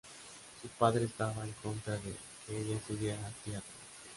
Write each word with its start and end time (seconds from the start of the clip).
Su 0.63 0.67
padre 0.67 1.05
estaba 1.05 1.43
en 1.43 1.51
contra 1.61 1.93
de 1.93 2.15
que 2.47 2.57
ella 2.59 2.75
estudiara 2.77 3.31
teatro. 3.45 3.69